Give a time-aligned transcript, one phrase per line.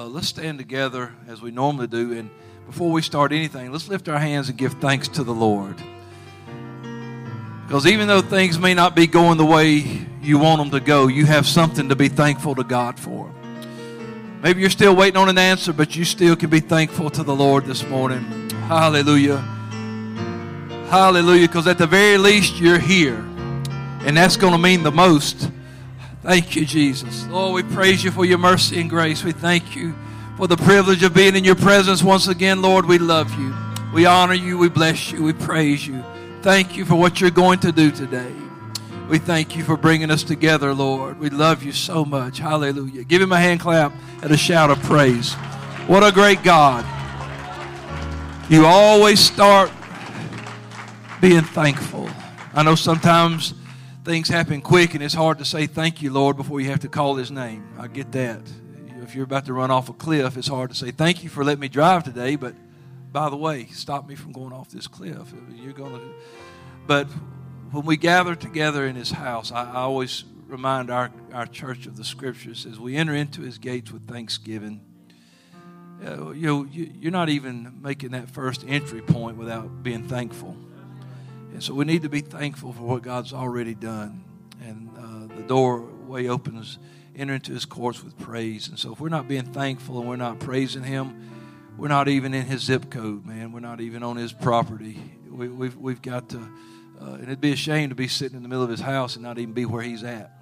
[0.00, 2.12] uh, let's stand together as we normally do.
[2.14, 2.30] And
[2.64, 5.76] before we start anything, let's lift our hands and give thanks to the Lord.
[7.66, 9.84] Because even though things may not be going the way
[10.22, 13.30] you want them to go, you have something to be thankful to God for.
[14.42, 17.34] Maybe you're still waiting on an answer, but you still can be thankful to the
[17.36, 18.48] Lord this morning.
[18.68, 19.36] Hallelujah.
[20.88, 21.46] Hallelujah.
[21.46, 23.18] Because at the very least, you're here.
[24.06, 25.50] And that's going to mean the most.
[26.22, 27.26] Thank you, Jesus.
[27.28, 29.24] Lord, we praise you for your mercy and grace.
[29.24, 29.94] We thank you
[30.36, 32.60] for the privilege of being in your presence once again.
[32.60, 33.54] Lord, we love you.
[33.94, 34.58] We honor you.
[34.58, 35.22] We bless you.
[35.22, 36.04] We praise you.
[36.42, 38.32] Thank you for what you're going to do today.
[39.08, 41.18] We thank you for bringing us together, Lord.
[41.18, 42.38] We love you so much.
[42.38, 43.04] Hallelujah.
[43.04, 43.92] Give him a hand clap
[44.22, 45.32] and a shout of praise.
[45.86, 46.84] What a great God.
[48.50, 49.72] You always start
[51.20, 52.08] being thankful.
[52.54, 53.54] I know sometimes
[54.04, 56.88] things happen quick and it's hard to say thank you, Lord, before you have to
[56.88, 57.74] call his name.
[57.78, 58.40] I get that.
[59.02, 61.44] If you're about to run off a cliff, it's hard to say thank you for
[61.44, 62.54] letting me drive today, but
[63.12, 65.32] by the way, stop me from going off this cliff.
[65.54, 66.14] You're going to.
[66.86, 67.06] But
[67.72, 71.96] when we gather together in his house, I, I always remind our, our church of
[71.96, 74.80] the scriptures as we enter into his gates with thanksgiving.
[76.04, 80.56] Uh, you know, you, are not even making that first entry point without being thankful.
[81.60, 84.24] And so we need to be thankful for what God's already done.
[84.62, 86.78] And uh, the doorway opens,
[87.14, 88.68] enter into his courts with praise.
[88.68, 91.28] And so if we're not being thankful and we're not praising him,
[91.76, 93.52] we're not even in his zip code, man.
[93.52, 94.98] We're not even on his property.
[95.28, 98.38] We, have we've, we've got to uh, and it'd be a shame to be sitting
[98.38, 100.32] in the middle of his house and not even be where he's at.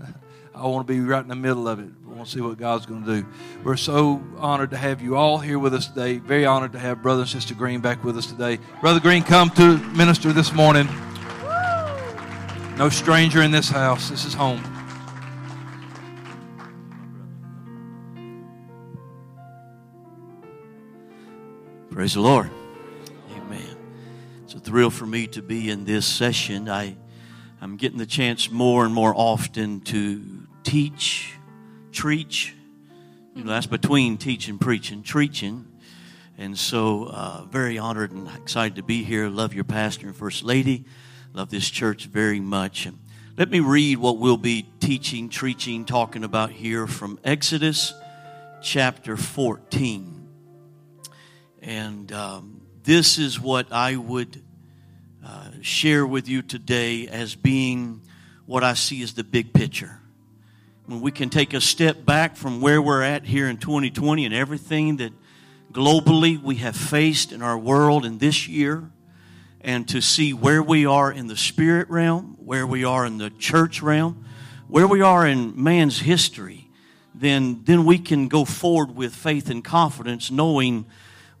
[0.54, 1.88] I want to be right in the middle of it.
[2.06, 3.26] I want to see what God's going to do.
[3.62, 6.18] We're so honored to have you all here with us today.
[6.18, 8.58] Very honored to have Brother and Sister Green back with us today.
[8.80, 10.88] Brother Green, come to minister this morning.
[12.76, 14.08] No stranger in this house.
[14.08, 14.62] This is home.
[21.90, 22.48] Praise the Lord
[23.36, 23.76] Amen.
[24.44, 26.68] It's a thrill for me to be in this session.
[26.68, 26.96] I,
[27.60, 31.34] I'm getting the chance more and more often to teach,
[31.92, 32.54] preach.
[33.34, 35.66] You know, that's between teaching, preaching, preaching.
[36.36, 39.28] And so, uh, very honored and excited to be here.
[39.28, 40.84] Love your pastor and first lady.
[41.34, 42.86] Love this church very much.
[42.86, 42.98] And
[43.36, 47.92] Let me read what we'll be teaching, preaching, talking about here from Exodus
[48.62, 50.28] chapter 14.
[51.60, 54.44] And um, this is what I would
[55.62, 58.02] share with you today as being
[58.46, 60.00] what I see as the big picture.
[60.86, 64.34] When we can take a step back from where we're at here in 2020 and
[64.34, 65.12] everything that
[65.72, 68.90] globally we have faced in our world in this year,
[69.60, 73.30] and to see where we are in the spirit realm, where we are in the
[73.30, 74.24] church realm,
[74.68, 76.70] where we are in man's history,
[77.14, 80.86] then, then we can go forward with faith and confidence knowing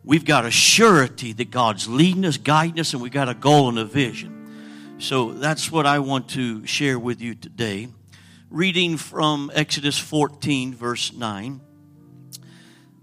[0.04, 3.68] we've got a surety that God's leading us, guiding us, and we've got a goal
[3.68, 4.96] and a vision.
[4.98, 7.88] So that's what I want to share with you today.
[8.50, 11.60] Reading from Exodus 14, verse 9.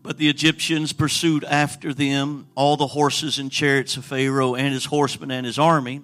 [0.01, 4.85] But the Egyptians pursued after them all the horses and chariots of Pharaoh and his
[4.85, 6.01] horsemen and his army,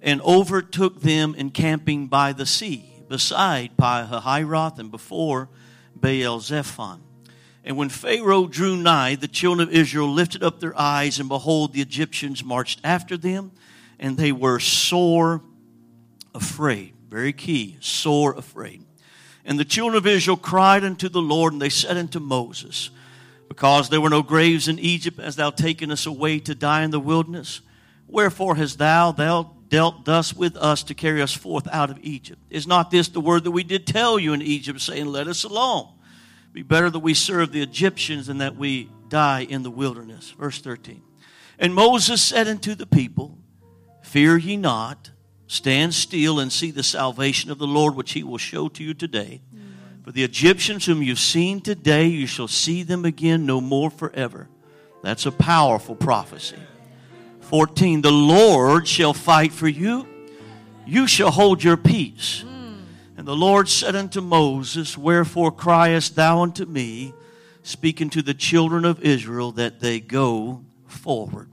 [0.00, 5.48] and overtook them encamping by the sea, beside Pi-hahiroth and before
[5.94, 7.00] Baal Zephon.
[7.66, 11.72] And when Pharaoh drew nigh, the children of Israel lifted up their eyes, and behold,
[11.72, 13.50] the Egyptians marched after them,
[13.98, 15.42] and they were sore
[16.32, 16.94] afraid.
[17.10, 18.84] Very key, sore afraid.
[19.44, 22.90] And the children of Israel cried unto the Lord, and they said unto Moses,
[23.48, 26.92] Because there were no graves in Egypt, as thou taken us away to die in
[26.92, 27.62] the wilderness?
[28.06, 32.40] Wherefore hast thou, thou dealt thus with us to carry us forth out of Egypt?
[32.48, 35.42] Is not this the word that we did tell you in Egypt, saying, Let us
[35.42, 35.88] alone?
[36.56, 40.30] Be better that we serve the Egyptians than that we die in the wilderness.
[40.30, 41.02] Verse 13.
[41.58, 43.36] And Moses said unto the people,
[44.02, 45.10] Fear ye not,
[45.46, 48.94] stand still and see the salvation of the Lord, which he will show to you
[48.94, 49.42] today.
[50.02, 54.48] For the Egyptians whom you've seen today, you shall see them again no more forever.
[55.02, 56.56] That's a powerful prophecy.
[57.42, 58.00] 14.
[58.00, 60.08] The Lord shall fight for you,
[60.86, 62.46] you shall hold your peace.
[63.26, 67.12] And the Lord said unto Moses, Wherefore criest thou unto me,
[67.64, 71.50] speaking to the children of Israel, that they go forward?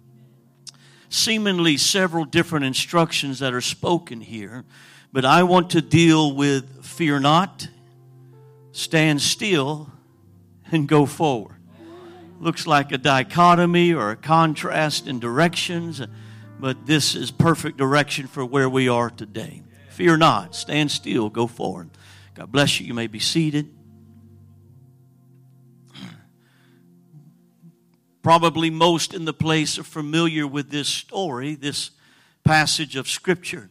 [1.09, 4.65] Seemingly several different instructions that are spoken here,
[5.11, 7.67] but I want to deal with fear not,
[8.71, 9.91] stand still,
[10.71, 11.57] and go forward.
[12.39, 16.03] Looks like a dichotomy or a contrast in directions,
[16.59, 19.62] but this is perfect direction for where we are today.
[19.93, 20.55] Fear not.
[20.55, 21.29] Stand still.
[21.29, 21.91] Go forward.
[22.33, 22.87] God bless you.
[22.87, 23.71] You may be seated.
[28.23, 31.91] Probably most in the place are familiar with this story, this
[32.43, 33.69] passage of Scripture.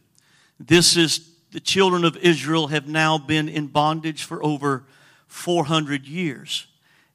[0.57, 4.85] This is the children of Israel have now been in bondage for over
[5.27, 6.67] 400 years.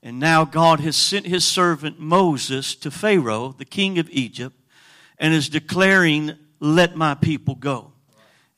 [0.02, 4.54] And now God has sent his servant Moses to Pharaoh, the king of Egypt,
[5.18, 7.94] and is declaring, Let my people go.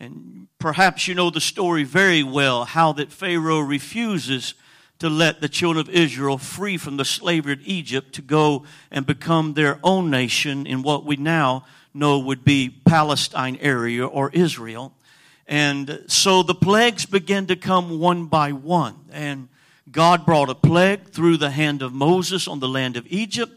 [0.01, 4.55] And perhaps you know the story very well how that Pharaoh refuses
[4.99, 9.05] to let the children of Israel free from the slavery of Egypt to go and
[9.05, 14.95] become their own nation in what we now know would be Palestine area or Israel.
[15.47, 18.95] And so the plagues began to come one by one.
[19.13, 19.49] And
[19.91, 23.53] God brought a plague through the hand of Moses on the land of Egypt.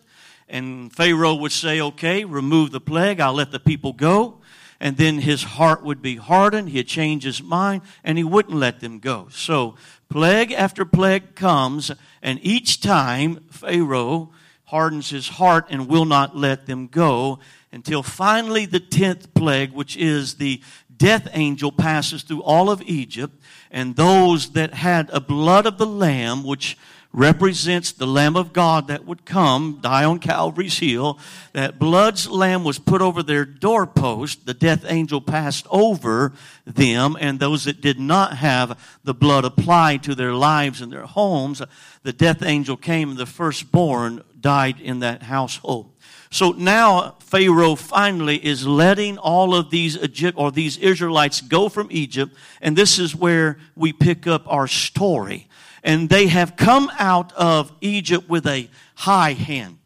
[0.50, 3.20] And Pharaoh would say, okay, remove the plague.
[3.20, 4.40] I'll let the people go.
[4.84, 6.68] And then his heart would be hardened.
[6.68, 9.30] He'd change his mind and he wouldn't let them go.
[9.32, 9.76] So
[10.10, 11.90] plague after plague comes.
[12.22, 14.32] And each time Pharaoh
[14.66, 17.40] hardens his heart and will not let them go
[17.72, 20.62] until finally the tenth plague, which is the
[20.96, 23.42] death angel passes through all of Egypt,
[23.72, 26.78] and those that had a blood of the Lamb, which
[27.14, 31.20] represents the Lamb of God that would come, die on Calvary's hill,
[31.54, 34.48] that blood's lamb was put over their doorpost.
[34.48, 36.34] The death angel passed over
[36.66, 41.06] them, and those that did not have the blood applied to their lives and their
[41.06, 41.62] homes,
[42.02, 45.92] the death angel came, and the firstborn died in that household.
[46.32, 51.90] So now Pharaoh finally is letting all of these Egypt or these Israelites go from
[51.92, 55.48] Egypt, and this is where we pick up our story.
[55.84, 59.80] And they have come out of Egypt with a high hand.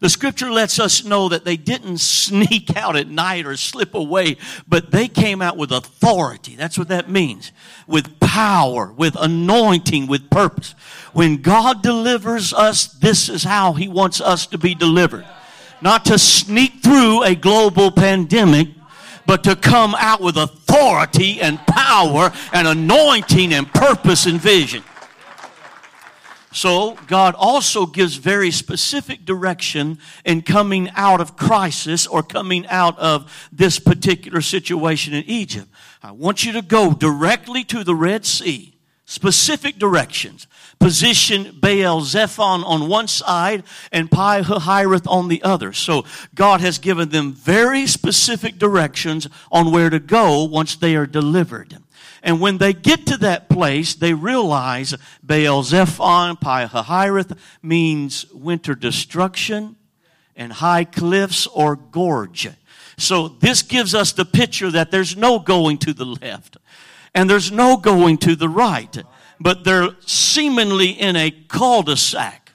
[0.00, 4.36] The scripture lets us know that they didn't sneak out at night or slip away,
[4.66, 6.56] but they came out with authority.
[6.56, 7.52] That's what that means.
[7.86, 10.74] With power, with anointing, with purpose.
[11.12, 15.24] When God delivers us, this is how He wants us to be delivered
[15.84, 18.68] not to sneak through a global pandemic,
[19.26, 24.82] but to come out with authority and power and anointing and purpose and vision.
[26.54, 32.96] So, God also gives very specific direction in coming out of crisis or coming out
[32.96, 35.66] of this particular situation in Egypt.
[36.00, 38.74] I want you to go directly to the Red Sea
[39.04, 40.46] specific directions.
[40.78, 43.62] Position Baal Zephon on one side
[43.92, 45.72] and Pi Hahiroth on the other.
[45.72, 46.04] So
[46.34, 51.78] God has given them very specific directions on where to go once they are delivered.
[52.24, 58.74] And when they get to that place, they realize Baal Zephon, Pi Hahiroth means winter
[58.74, 59.76] destruction
[60.34, 62.48] and high cliffs or gorge.
[62.96, 66.56] So this gives us the picture that there's no going to the left
[67.14, 69.04] and there's no going to the right,
[69.38, 72.52] but they're seemingly in a cul-de-sac,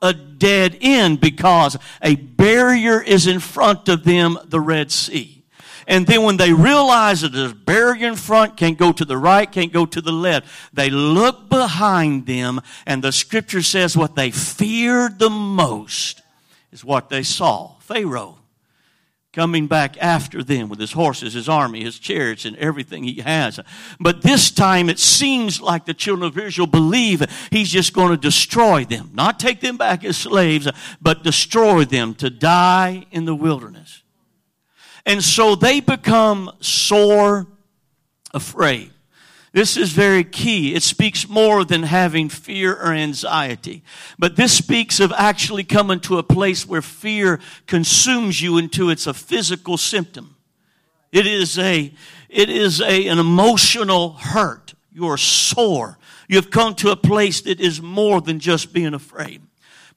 [0.00, 5.43] a dead end because a barrier is in front of them, the Red Sea.
[5.86, 9.50] And then when they realize that a barrier in front, can't go to the right,
[9.50, 14.30] can't go to the left, they look behind them, and the scripture says what they
[14.30, 16.22] feared the most
[16.72, 17.74] is what they saw.
[17.80, 18.38] Pharaoh
[19.34, 23.58] coming back after them with his horses, his army, his chariots, and everything he has.
[23.98, 28.16] But this time it seems like the children of Israel believe he's just going to
[28.16, 29.10] destroy them.
[29.12, 30.68] Not take them back as slaves,
[31.02, 34.03] but destroy them to die in the wilderness.
[35.06, 37.46] And so they become sore
[38.32, 38.90] afraid.
[39.52, 40.74] This is very key.
[40.74, 43.84] It speaks more than having fear or anxiety.
[44.18, 49.06] But this speaks of actually coming to a place where fear consumes you into it's
[49.06, 50.34] a physical symptom.
[51.12, 51.92] It is a,
[52.28, 54.74] it is a, an emotional hurt.
[54.92, 55.98] You're sore.
[56.26, 59.40] You've come to a place that is more than just being afraid.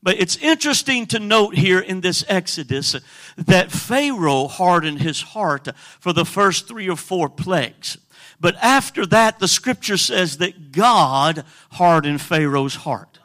[0.03, 2.95] But it's interesting to note here in this Exodus
[3.35, 5.67] that Pharaoh hardened his heart
[5.99, 7.97] for the first three or four plagues.
[8.39, 13.19] But after that, the scripture says that God hardened Pharaoh's heart.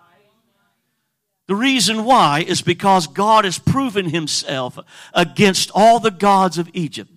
[1.48, 4.78] The reason why is because God has proven himself
[5.12, 7.10] against all the gods of Egypt.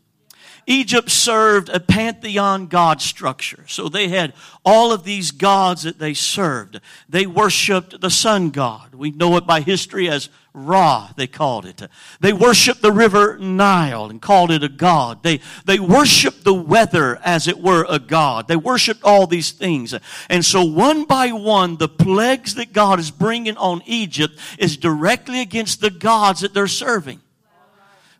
[0.67, 3.65] Egypt served a pantheon god structure.
[3.67, 6.79] So they had all of these gods that they served.
[7.07, 8.95] They worshiped the sun god.
[8.95, 11.81] We know it by history as Ra, they called it.
[12.21, 15.21] They worshiped the river Nile and called it a god.
[15.21, 18.47] They, they worshiped the weather as it were a god.
[18.47, 19.93] They worshiped all these things.
[20.29, 25.41] And so one by one, the plagues that God is bringing on Egypt is directly
[25.41, 27.19] against the gods that they're serving.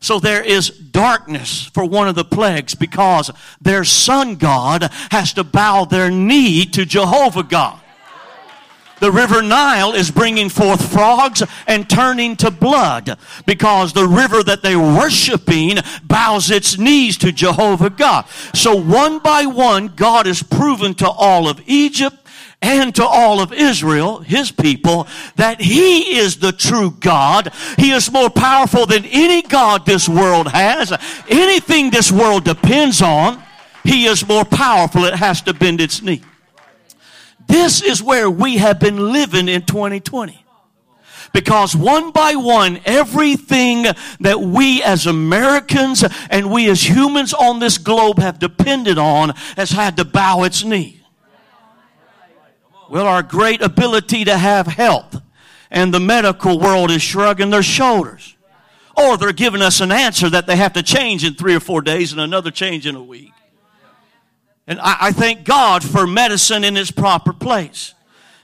[0.06, 3.28] So there is darkness for one of the plagues because
[3.60, 7.80] their sun God has to bow their knee to Jehovah God.
[9.00, 14.62] The river Nile is bringing forth frogs and turning to blood because the river that
[14.62, 18.26] they're worshiping bows its knees to Jehovah God.
[18.54, 22.16] So one by one, God has proven to all of Egypt
[22.62, 27.52] and to all of Israel, his people, that he is the true God.
[27.76, 30.92] He is more powerful than any God this world has,
[31.28, 33.42] anything this world depends on.
[33.84, 35.04] He is more powerful.
[35.04, 36.22] It has to bend its knee.
[37.46, 40.44] This is where we have been living in 2020.
[41.32, 43.84] Because one by one, everything
[44.20, 49.70] that we as Americans and we as humans on this globe have depended on has
[49.70, 51.02] had to bow its knee.
[52.88, 55.20] Well, our great ability to have health
[55.70, 58.36] and the medical world is shrugging their shoulders.
[58.96, 61.82] Or they're giving us an answer that they have to change in three or four
[61.82, 63.32] days and another change in a week.
[64.66, 67.94] And I, I thank God for medicine in its proper place.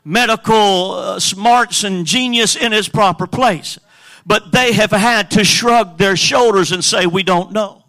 [0.05, 3.79] Medical uh, smarts and genius in its proper place.
[4.27, 7.82] But they have had to shrug their shoulders and say, we don't know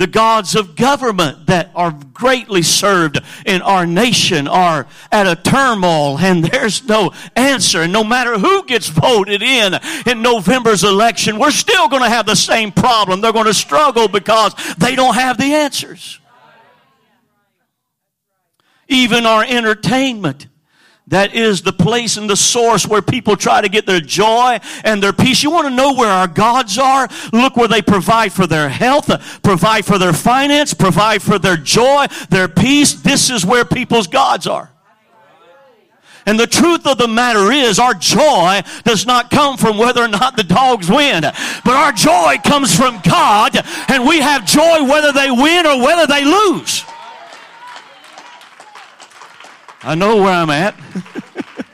[0.00, 6.18] the gods of government that are greatly served in our nation are at a turmoil
[6.18, 7.82] and there's no answer.
[7.82, 9.74] And no matter who gets voted in
[10.06, 13.20] in November's election, we're still going to have the same problem.
[13.20, 16.18] They're going to struggle because they don't have the answers
[18.88, 20.48] even our entertainment.
[21.10, 25.02] That is the place and the source where people try to get their joy and
[25.02, 25.42] their peace.
[25.42, 27.08] You want to know where our gods are?
[27.32, 29.10] Look where they provide for their health,
[29.42, 32.94] provide for their finance, provide for their joy, their peace.
[32.94, 34.70] This is where people's gods are.
[36.26, 40.08] And the truth of the matter is, our joy does not come from whether or
[40.08, 43.56] not the dogs win, but our joy comes from God,
[43.88, 46.84] and we have joy whether they win or whether they lose.
[49.82, 50.74] I know where I'm at.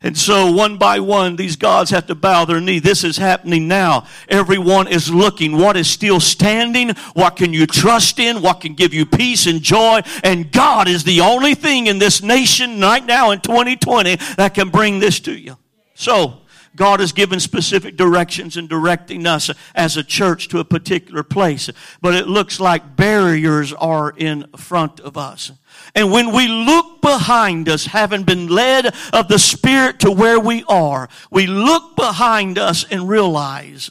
[0.00, 2.78] and so, one by one, these gods have to bow their knee.
[2.78, 4.06] This is happening now.
[4.28, 5.56] Everyone is looking.
[5.56, 6.90] What is still standing?
[7.14, 8.42] What can you trust in?
[8.42, 10.02] What can give you peace and joy?
[10.22, 14.68] And God is the only thing in this nation right now in 2020 that can
[14.68, 15.56] bring this to you.
[15.94, 16.42] So,
[16.76, 21.70] God has given specific directions and directing us as a church to a particular place.
[22.00, 25.52] But it looks like barriers are in front of us.
[25.94, 30.64] And when we look behind us, having been led of the Spirit to where we
[30.68, 33.90] are, we look behind us and realize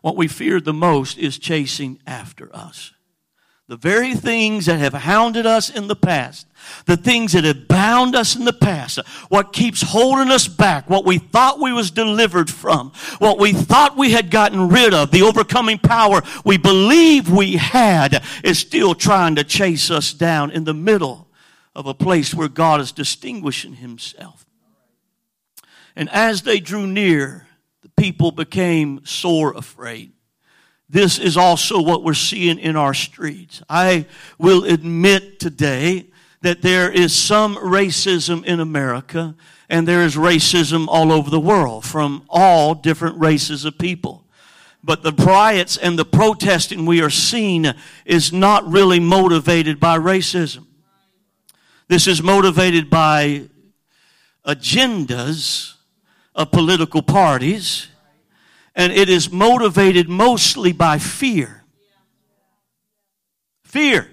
[0.00, 2.92] what we fear the most is chasing after us.
[3.68, 6.46] The very things that have hounded us in the past,
[6.84, 11.04] the things that have bound us in the past, what keeps holding us back, what
[11.04, 15.22] we thought we was delivered from, what we thought we had gotten rid of, the
[15.22, 20.74] overcoming power we believe we had is still trying to chase us down in the
[20.74, 21.26] middle
[21.74, 24.46] of a place where God is distinguishing himself.
[25.96, 27.48] And as they drew near,
[27.82, 30.12] the people became sore afraid.
[30.88, 33.62] This is also what we're seeing in our streets.
[33.68, 34.06] I
[34.38, 36.06] will admit today
[36.42, 39.34] that there is some racism in America
[39.68, 44.24] and there is racism all over the world from all different races of people.
[44.84, 47.66] But the riots and the protesting we are seeing
[48.04, 50.66] is not really motivated by racism.
[51.88, 53.48] This is motivated by
[54.46, 55.74] agendas
[56.36, 57.88] of political parties
[58.76, 61.64] and it is motivated mostly by fear.
[63.64, 64.08] Fear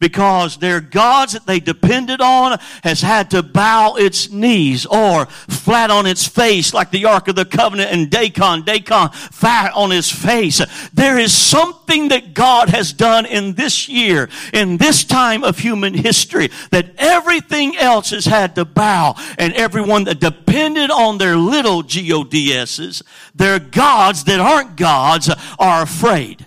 [0.00, 5.90] because their gods that they depended on has had to bow its knees or flat
[5.90, 10.10] on its face like the Ark of the Covenant and Dagon, Dagon flat on his
[10.10, 10.60] face.
[10.92, 15.92] There is something that God has done in this year, in this time of human
[15.94, 21.82] history, that everything else has had to bow and everyone that depended on their little
[21.82, 23.02] GODSs,
[23.34, 26.46] their gods that aren't gods are afraid.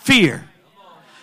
[0.00, 0.47] Fear.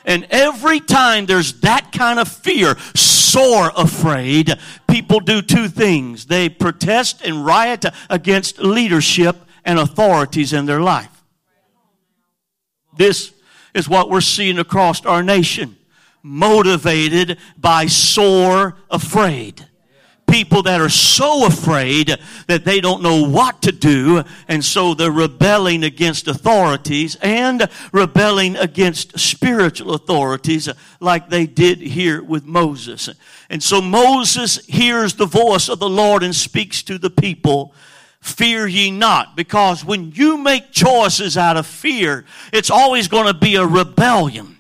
[0.06, 4.54] And every time there's that kind of fear, sore afraid,
[4.88, 6.26] people do two things.
[6.28, 9.36] They protest and riot against leadership
[9.66, 11.24] and authorities in their life.
[12.96, 13.34] This
[13.74, 15.76] is what we're seeing across our nation.
[16.22, 19.66] Motivated by sore afraid
[20.28, 22.18] people that are so afraid
[22.48, 28.56] that they don't know what to do, and so they're rebelling against authorities and rebelling
[28.56, 33.10] against spiritual authorities like they did here with Moses.
[33.50, 37.74] And so Moses hears the voice of the Lord and speaks to the people
[38.26, 39.36] fear ye not.
[39.36, 44.55] Because when you make choices out of fear, it's always going to be a rebellion.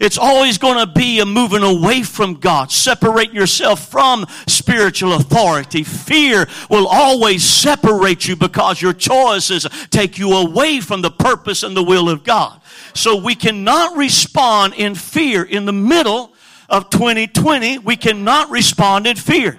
[0.00, 5.84] It's always going to be a moving away from God, separating yourself from spiritual authority.
[5.84, 11.76] Fear will always separate you because your choices take you away from the purpose and
[11.76, 12.60] the will of God.
[12.94, 16.32] So we cannot respond in fear in the middle
[16.68, 17.78] of 2020.
[17.78, 19.58] We cannot respond in fear.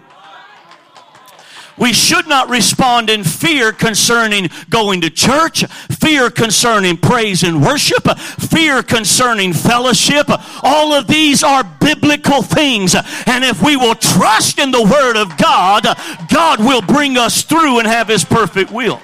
[1.78, 8.08] We should not respond in fear concerning going to church, fear concerning praise and worship,
[8.20, 10.28] fear concerning fellowship.
[10.64, 12.96] All of these are biblical things.
[13.26, 15.86] And if we will trust in the Word of God,
[16.30, 19.00] God will bring us through and have His perfect will.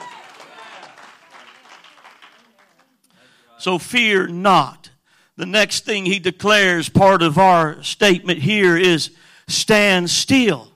[3.63, 4.89] So fear not.
[5.37, 9.11] The next thing he declares, part of our statement here, is
[9.47, 10.72] stand still.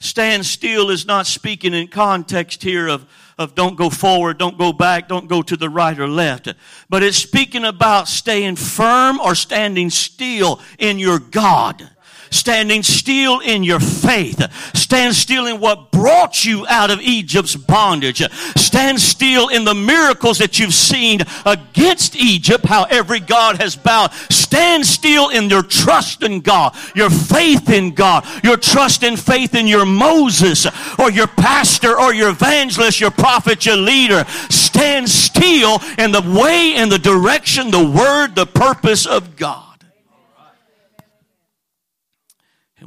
[0.00, 3.04] Stand still is not speaking in context here of,
[3.36, 6.48] of don't go forward, don't go back, don't go to the right or left.
[6.88, 11.90] But it's speaking about staying firm or standing still in your God
[12.30, 14.40] standing still in your faith.
[14.74, 18.22] Stand still in what brought you out of Egypt's bondage.
[18.56, 24.12] Stand still in the miracles that you've seen against Egypt, how every God has bowed.
[24.30, 29.54] Stand still in your trust in God, your faith in God, your trust and faith
[29.54, 30.66] in your Moses
[30.98, 34.24] or your pastor or your evangelist, your prophet, your leader.
[34.50, 39.67] Stand still in the way and the direction, the word, the purpose of God.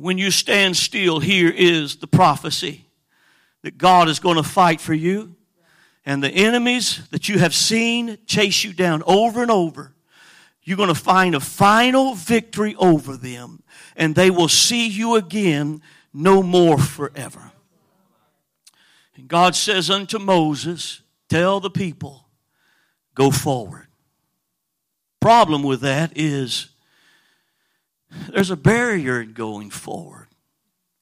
[0.02, 2.86] When you stand still, here is the prophecy
[3.62, 5.36] that God is going to fight for you.
[6.04, 9.94] And the enemies that you have seen chase you down over and over,
[10.64, 13.62] you're going to find a final victory over them.
[13.96, 17.52] And they will see you again no more forever.
[19.16, 22.26] And God says unto Moses, Tell the people,
[23.14, 23.86] go forward.
[25.20, 26.71] Problem with that is
[28.34, 30.28] there's a barrier in going forward.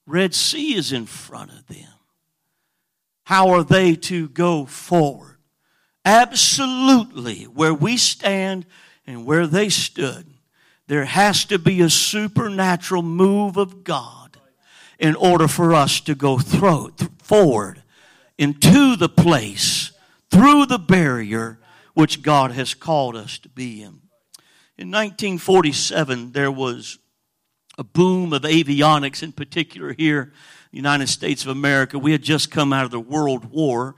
[0.06, 1.88] Red Sea is in front of them.
[3.26, 5.38] How are they to go forward?
[6.04, 8.66] Absolutely, where we stand
[9.06, 10.26] and where they stood,
[10.88, 14.38] there has to be a supernatural move of God
[14.98, 17.84] in order for us to go through, th- forward
[18.38, 19.92] into the place
[20.32, 21.60] through the barrier
[21.94, 23.99] which God has called us to be in.
[24.80, 27.00] In 1947, there was
[27.78, 30.32] a boom of avionics, in particular here in
[30.72, 32.00] the United States of America.
[32.00, 33.96] We had just come out of the World War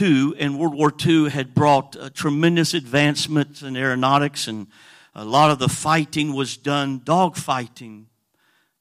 [0.00, 4.68] II, and World War II had brought uh, tremendous advancements in aeronautics, and
[5.14, 8.06] a lot of the fighting was done dogfighting.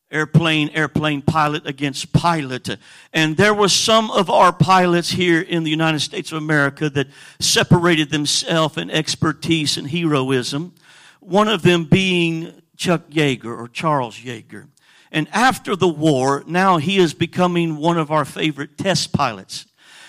[0.09, 2.77] Airplane airplane pilot against pilot.
[3.11, 7.07] And there were some of our pilots here in the united states of america that
[7.39, 10.73] separated themselves in expertise and heroism
[11.21, 14.67] one of them being Chuck Yeager or Charles Yeager.
[15.11, 19.65] And after the war, now he is becoming one of our favorite test pilots.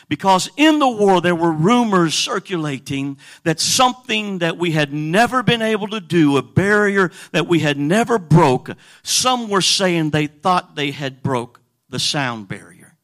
[0.09, 5.63] Because in the war, there were rumors circulating that something that we had never been
[5.63, 8.71] able to do, a barrier that we had never broke,
[9.03, 12.97] some were saying they thought they had broke the sound barrier.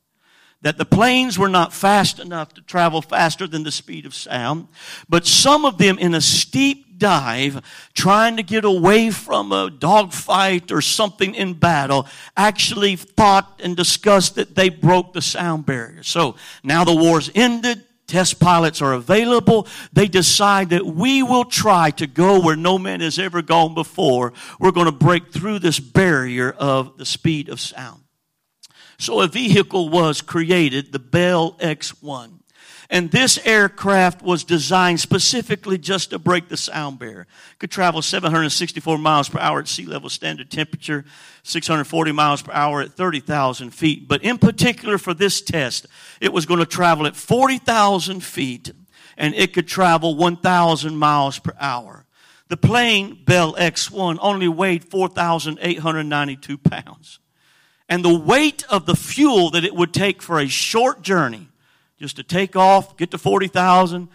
[0.62, 4.68] That the planes were not fast enough to travel faster than the speed of sound,
[5.08, 7.62] but some of them in a steep dive,
[7.94, 12.06] trying to get away from a dogfight or something in battle,
[12.36, 16.02] actually thought and discussed that they broke the sound barrier.
[16.02, 17.84] So now the war's ended.
[18.06, 19.66] Test pilots are available.
[19.92, 24.32] They decide that we will try to go where no man has ever gone before.
[24.58, 28.04] We're going to break through this barrier of the speed of sound.
[28.98, 32.37] So a vehicle was created, the Bell X1.
[32.90, 37.26] And this aircraft was designed specifically just to break the sound barrier.
[37.58, 41.04] Could travel 764 miles per hour at sea level standard temperature,
[41.42, 44.08] 640 miles per hour at 30,000 feet.
[44.08, 45.86] But in particular for this test,
[46.20, 48.72] it was going to travel at 40,000 feet
[49.18, 52.06] and it could travel 1,000 miles per hour.
[52.46, 57.18] The plane, Bell X-1, only weighed 4,892 pounds.
[57.90, 61.47] And the weight of the fuel that it would take for a short journey
[61.98, 64.08] just to take off, get to 40,000,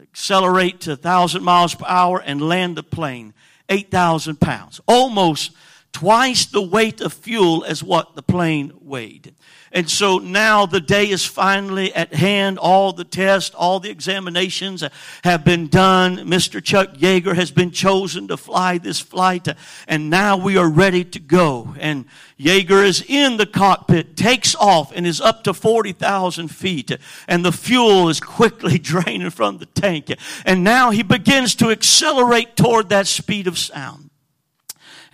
[0.00, 3.34] accelerate to 1,000 miles per hour, and land the plane.
[3.68, 4.80] 8,000 pounds.
[4.86, 5.52] Almost
[5.94, 9.32] twice the weight of fuel as what the plane weighed.
[9.70, 12.58] And so now the day is finally at hand.
[12.58, 14.84] All the tests, all the examinations
[15.22, 16.18] have been done.
[16.18, 16.62] Mr.
[16.62, 19.48] Chuck Yeager has been chosen to fly this flight.
[19.88, 21.74] And now we are ready to go.
[21.78, 22.06] And
[22.38, 26.90] Yeager is in the cockpit, takes off, and is up to 40,000 feet.
[27.28, 30.12] And the fuel is quickly draining from the tank.
[30.44, 34.10] And now he begins to accelerate toward that speed of sound.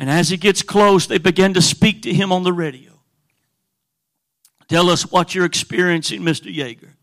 [0.01, 3.03] And as he gets close, they begin to speak to him on the radio.
[4.67, 6.53] Tell us what you're experiencing, Mr.
[6.53, 6.95] Yeager.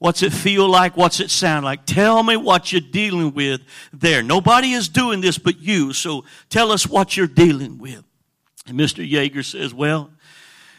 [0.00, 0.96] What's it feel like?
[0.96, 1.86] What's it sound like?
[1.86, 3.60] Tell me what you're dealing with
[3.92, 4.24] there.
[4.24, 8.02] Nobody is doing this but you, so tell us what you're dealing with.
[8.66, 9.08] And Mr.
[9.08, 10.10] Yeager says, Well,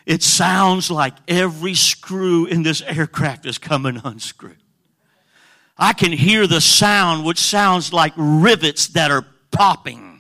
[0.06, 4.58] it sounds like every screw in this aircraft is coming unscrewed.
[5.78, 10.13] I can hear the sound, which sounds like rivets that are popping.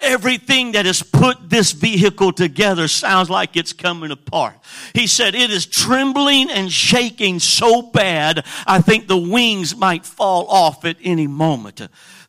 [0.00, 4.54] Everything that has put this vehicle together sounds like it's coming apart.
[4.94, 10.46] He said it is trembling and shaking so bad, I think the wings might fall
[10.48, 11.80] off at any moment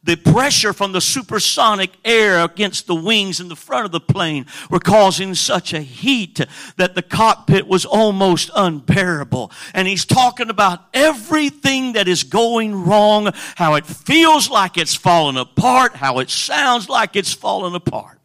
[0.08, 4.46] the pressure from the supersonic air against the wings in the front of the plane
[4.70, 6.39] were causing such a heat
[6.78, 9.52] that the cockpit was almost unbearable.
[9.74, 15.36] And he's talking about everything that is going wrong, how it feels like it's falling
[15.36, 18.20] apart, how it sounds like it's falling apart.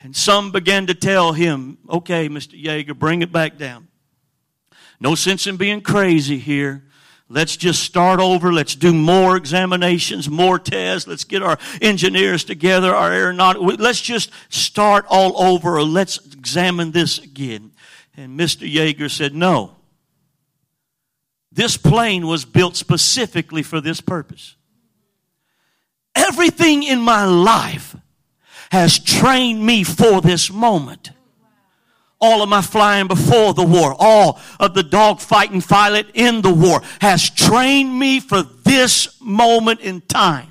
[0.00, 2.60] And some began to tell him, okay, Mr.
[2.60, 3.86] Yeager, bring it back down.
[4.98, 6.82] No sense in being crazy here.
[7.28, 8.52] Let's just start over.
[8.52, 11.08] Let's do more examinations, more tests.
[11.08, 13.62] Let's get our engineers together, our aeronautic.
[13.78, 17.72] Let's just start all over or let's examine this again.
[18.16, 18.70] And Mr.
[18.70, 19.76] Yeager said, no.
[21.50, 24.56] This plane was built specifically for this purpose.
[26.14, 27.96] Everything in my life
[28.70, 31.10] has trained me for this moment
[32.24, 36.80] all of my flying before the war, all of the dogfighting pilot in the war
[37.02, 40.50] has trained me for this moment in time.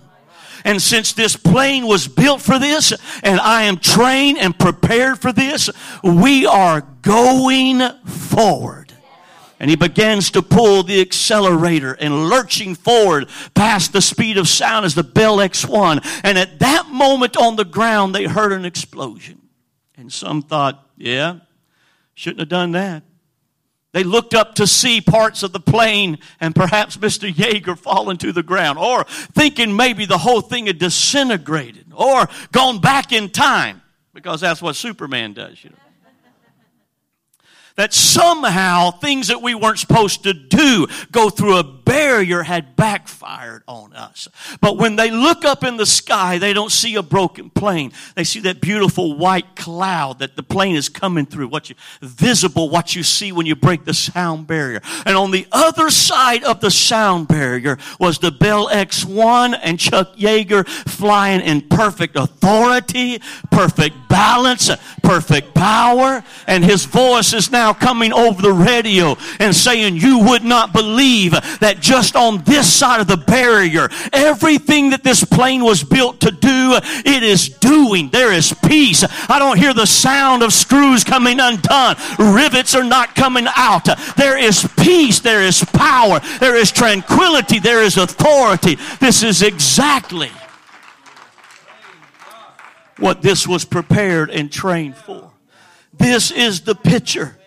[0.64, 5.34] And since this plane was built for this, and I am trained and prepared for
[5.34, 5.70] this,
[6.04, 8.94] we are going forward.
[9.60, 14.86] And he begins to pull the accelerator and lurching forward past the speed of sound
[14.86, 16.22] as the Bell X1.
[16.24, 19.42] And at that moment on the ground, they heard an explosion.
[19.98, 21.40] And some thought, yeah,
[22.16, 23.04] Shouldn't have done that.
[23.92, 27.32] They looked up to see parts of the plane and perhaps Mr.
[27.32, 32.82] Yeager falling to the ground or thinking maybe the whole thing had disintegrated or gone
[32.82, 35.76] back in time because that's what Superman does, you know
[37.76, 43.64] that somehow things that we weren't supposed to do go through a barrier had backfired
[43.68, 44.28] on us.
[44.62, 47.92] But when they look up in the sky, they don't see a broken plane.
[48.16, 52.70] They see that beautiful white cloud that the plane is coming through, what you, visible,
[52.70, 54.82] what you see when you break the sound barrier.
[55.06, 60.16] And on the other side of the sound barrier was the Bell X-1 and Chuck
[60.16, 63.20] Yeager flying in perfect authority,
[63.52, 64.70] perfect balance,
[65.02, 70.44] perfect power, and his voice is now coming over the radio and saying, You would
[70.44, 71.34] not believe
[71.74, 76.30] that just on this side of the barrier, everything that this plane was built to
[76.30, 78.10] do, it is doing.
[78.10, 79.04] There is peace.
[79.30, 83.88] I don't hear the sound of screws coming undone, rivets are not coming out.
[84.16, 88.78] There is peace, there is power, there is tranquility, there is authority.
[89.00, 90.32] This is exactly
[92.98, 95.32] what this was prepared and trained for.
[95.94, 97.38] This is the picture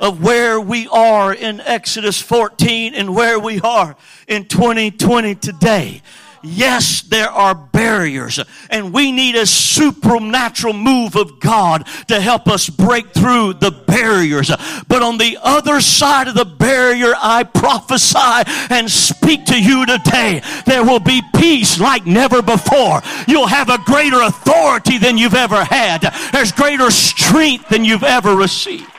[0.00, 6.02] of where we are in Exodus 14 and where we are in 2020 today.
[6.46, 12.68] Yes, there are barriers and we need a supernatural move of God to help us
[12.68, 14.50] break through the barriers.
[14.86, 20.42] But on the other side of the barrier, I prophesy and speak to you today.
[20.66, 23.00] There will be peace like never before.
[23.26, 26.02] You'll have a greater authority than you've ever had.
[26.30, 28.90] There's greater strength than you've ever received.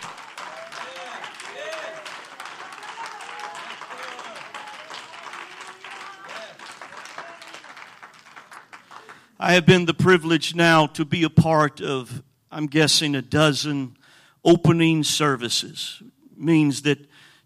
[9.38, 13.98] I have been the privilege now to be a part of, I'm guessing, a dozen
[14.46, 16.02] opening services.
[16.32, 17.00] It means that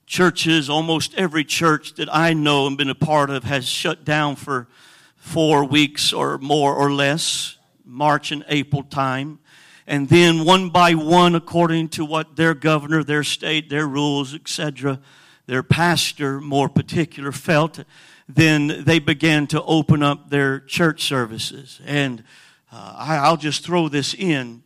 [0.06, 4.36] churches, almost every church that I know and been a part of, has shut down
[4.36, 4.67] for
[5.15, 9.39] four weeks or more or less, March and April time.
[9.88, 14.99] And then one by one, according to what their governor, their state, their rules, etc.,
[15.47, 17.84] their pastor, more particular, felt
[18.30, 21.82] then they began to open up their church services.
[21.84, 22.24] And
[22.72, 24.62] uh, I, will just throw this in.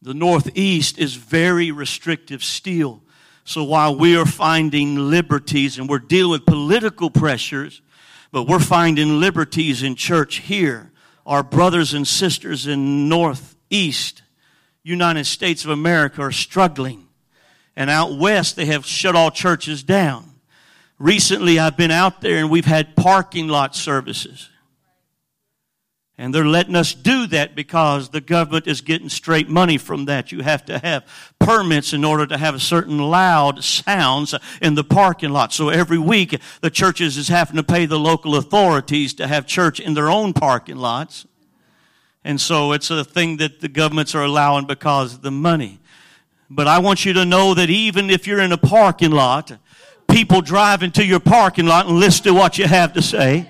[0.00, 3.02] The Northeast is very restrictive still.
[3.44, 7.82] So while we are finding liberties and we're dealing with political pressures,
[8.30, 10.90] but we're finding liberties in church here,
[11.26, 14.22] our brothers and sisters in Northeast,
[14.82, 17.08] United States of America are struggling.
[17.76, 20.31] And out west, they have shut all churches down.
[21.02, 24.48] Recently, I've been out there and we've had parking lot services.
[26.16, 30.30] And they're letting us do that because the government is getting straight money from that.
[30.30, 31.04] You have to have
[31.40, 35.52] permits in order to have a certain loud sounds in the parking lot.
[35.52, 39.80] So every week the churches is having to pay the local authorities to have church
[39.80, 41.26] in their own parking lots.
[42.22, 45.80] And so it's a thing that the governments are allowing because of the money.
[46.48, 49.58] But I want you to know that even if you're in a parking lot,
[50.12, 53.48] people drive into your parking lot and listen to what you have to say.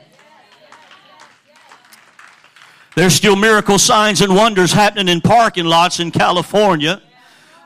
[2.95, 7.03] There's still miracle signs and wonders happening in parking lots in California.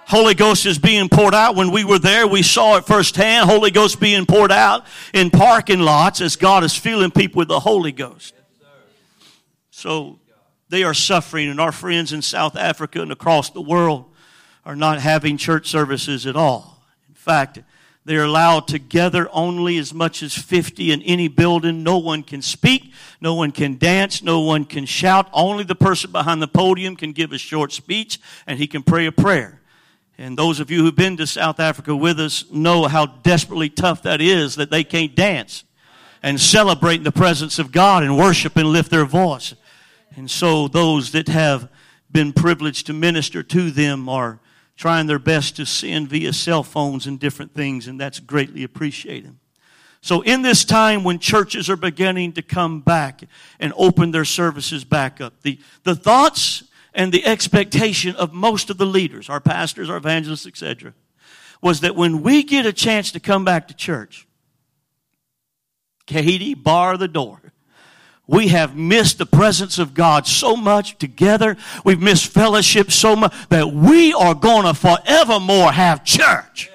[0.06, 1.56] Holy Ghost is being poured out.
[1.56, 3.50] When we were there, we saw it firsthand.
[3.50, 7.58] Holy Ghost being poured out in parking lots as God is filling people with the
[7.58, 8.32] Holy Ghost.
[9.70, 10.20] So
[10.68, 14.06] they are suffering, and our friends in South Africa and across the world
[14.64, 16.84] are not having church services at all.
[17.08, 17.58] In fact,
[18.06, 21.82] they're allowed to gather only as much as 50 in any building.
[21.82, 22.92] No one can speak.
[23.20, 24.22] No one can dance.
[24.22, 25.28] No one can shout.
[25.32, 29.06] Only the person behind the podium can give a short speech and he can pray
[29.06, 29.60] a prayer.
[30.18, 34.02] And those of you who've been to South Africa with us know how desperately tough
[34.02, 35.64] that is that they can't dance
[36.22, 39.52] and celebrate in the presence of God and worship and lift their voice.
[40.14, 41.68] And so those that have
[42.12, 44.38] been privileged to minister to them are
[44.76, 49.34] trying their best to send via cell phones and different things, and that's greatly appreciated.
[50.02, 53.22] So, in this time when churches are beginning to come back
[53.58, 58.78] and open their services back up, the, the thoughts and the expectation of most of
[58.78, 60.94] the leaders, our pastors, our evangelists, etc.,
[61.62, 64.28] was that when we get a chance to come back to church,
[66.06, 67.52] Katie, bar the door
[68.26, 71.56] we have missed the presence of God so much together.
[71.84, 76.70] We've missed fellowship so much that we are going to forevermore have church.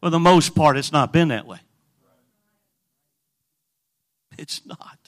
[0.00, 1.58] For the most part, it's not been that way.
[4.38, 4.98] It's not.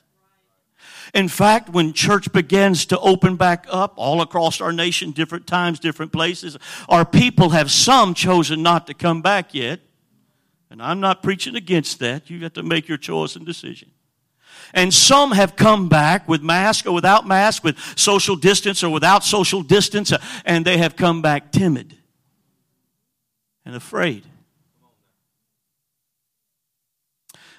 [1.14, 5.78] In fact, when church begins to open back up all across our nation, different times,
[5.78, 6.56] different places,
[6.88, 9.80] our people have some chosen not to come back yet.
[10.70, 12.28] And I'm not preaching against that.
[12.28, 13.90] You have to make your choice and decision.
[14.74, 19.24] And some have come back with mask or without mask, with social distance or without
[19.24, 21.96] social distance, uh, and they have come back timid
[23.64, 24.24] and afraid.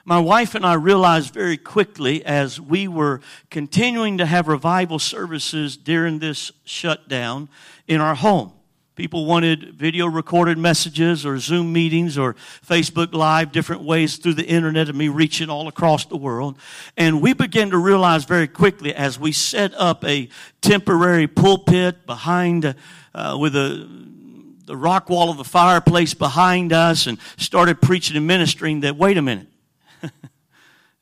[0.05, 5.77] My wife and I realized very quickly as we were continuing to have revival services
[5.77, 7.49] during this shutdown
[7.87, 8.53] in our home
[8.99, 12.33] People wanted video recorded messages or Zoom meetings or
[12.67, 16.57] Facebook Live, different ways through the internet of me reaching all across the world.
[16.97, 20.27] And we began to realize very quickly as we set up a
[20.59, 22.75] temporary pulpit behind,
[23.15, 23.87] uh, with a,
[24.65, 29.15] the rock wall of the fireplace behind us and started preaching and ministering that, wait
[29.15, 29.47] a minute.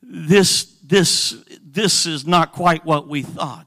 [0.04, 3.67] this, this, this is not quite what we thought.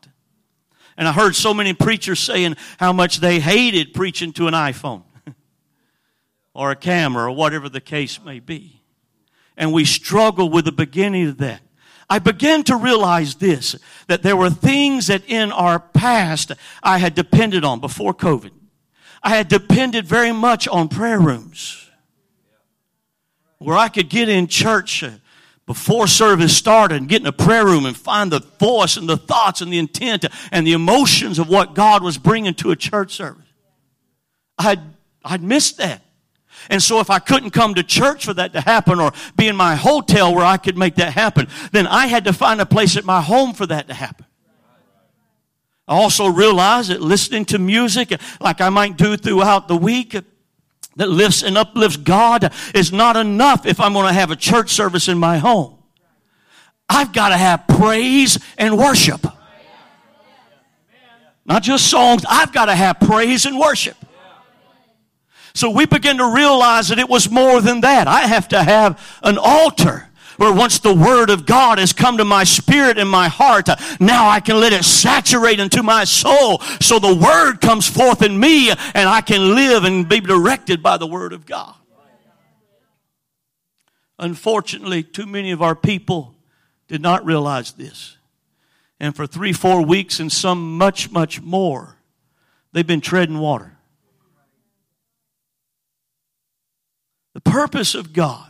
[1.01, 5.03] And I heard so many preachers saying how much they hated preaching to an iPhone
[6.55, 8.83] or a camera or whatever the case may be.
[9.57, 11.63] And we struggle with the beginning of that.
[12.11, 13.77] I began to realize this,
[14.09, 18.51] that there were things that in our past I had depended on before COVID.
[19.23, 21.89] I had depended very much on prayer rooms
[23.57, 25.03] where I could get in church
[25.71, 29.17] before service started and get in a prayer room and find the voice and the
[29.17, 33.15] thoughts and the intent and the emotions of what God was bringing to a church
[33.15, 33.47] service.
[34.59, 34.81] I'd,
[35.25, 36.03] I'd missed that.
[36.71, 39.55] And so if I couldn't come to church for that to happen or be in
[39.55, 42.97] my hotel where I could make that happen, then I had to find a place
[42.97, 44.27] at my home for that to happen.
[45.87, 50.17] I also realized that listening to music like I might do throughout the week
[50.97, 54.71] that lifts and uplifts God is not enough if I'm going to have a church
[54.71, 55.77] service in my home.
[56.89, 59.25] I've got to have praise and worship.
[61.47, 63.97] Not just songs, I've got to have praise and worship.
[65.55, 68.07] So we begin to realize that it was more than that.
[68.07, 70.10] I have to have an altar
[70.41, 73.69] where once the word of God has come to my spirit and my heart,
[74.01, 78.41] now I can let it saturate into my soul so the word comes forth in
[78.41, 81.75] me and I can live and be directed by the word of God.
[84.19, 86.35] Unfortunately, too many of our people
[86.89, 88.17] did not realize this.
[88.99, 91.99] And for three, four weeks, and some much, much more,
[92.73, 93.77] they've been treading water.
[97.35, 98.50] The purpose of God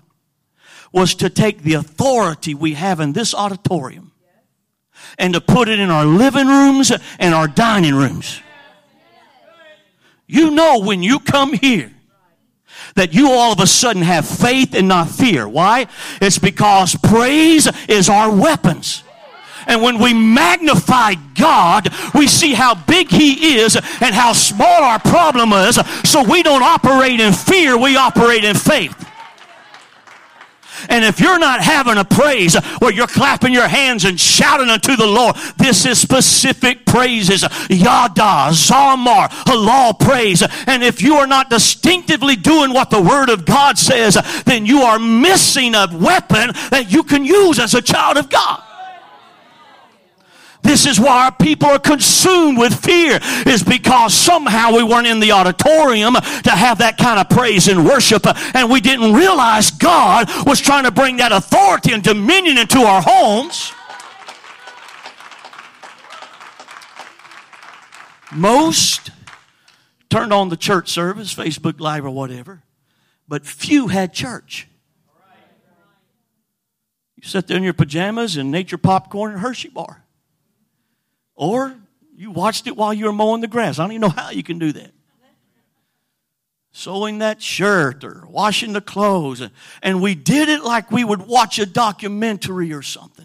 [0.92, 4.12] was to take the authority we have in this auditorium
[5.18, 8.40] and to put it in our living rooms and our dining rooms.
[10.26, 11.92] You know when you come here
[12.94, 15.48] that you all of a sudden have faith and not fear.
[15.48, 15.86] Why?
[16.20, 19.02] It's because praise is our weapons.
[19.66, 24.98] And when we magnify God, we see how big He is and how small our
[24.98, 25.78] problem is.
[26.04, 29.09] So we don't operate in fear, we operate in faith.
[30.88, 34.96] And if you're not having a praise where you're clapping your hands and shouting unto
[34.96, 37.42] the Lord, this is specific praises.
[37.68, 40.42] Yada, Zamar, Halal praise.
[40.66, 44.16] And if you are not distinctively doing what the Word of God says,
[44.46, 48.62] then you are missing a weapon that you can use as a child of God.
[50.62, 55.18] This is why our people are consumed with fear, is because somehow we weren't in
[55.18, 59.70] the auditorium to have that kind of praise and worship, uh, and we didn't realize
[59.70, 63.72] God was trying to bring that authority and dominion into our homes.
[68.32, 69.10] Most
[70.08, 72.62] turned on the church service, Facebook Live or whatever,
[73.26, 74.68] but few had church.
[77.16, 80.04] You sat there in your pajamas and your popcorn and Hershey bar.
[81.40, 81.74] Or
[82.14, 83.78] you watched it while you were mowing the grass.
[83.78, 84.92] I don't even know how you can do that.
[86.70, 89.42] Sewing that shirt or washing the clothes.
[89.82, 93.24] And we did it like we would watch a documentary or something.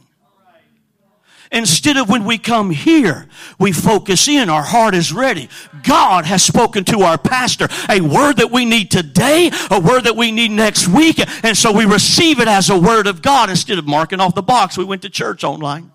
[1.51, 3.28] Instead of when we come here,
[3.60, 5.49] we focus in, our heart is ready.
[5.84, 10.15] God has spoken to our pastor a word that we need today, a word that
[10.15, 13.78] we need next week, and so we receive it as a word of God instead
[13.78, 14.78] of marking off the box.
[14.78, 15.91] We went to church online.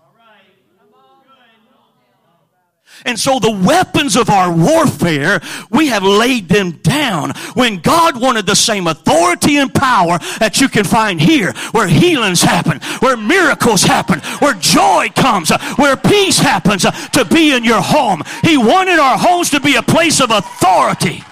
[3.05, 8.45] And so the weapons of our warfare, we have laid them down when God wanted
[8.45, 13.83] the same authority and power that you can find here, where healings happen, where miracles
[13.83, 18.21] happen, where joy comes, where peace happens uh, to be in your home.
[18.43, 21.23] He wanted our homes to be a place of authority.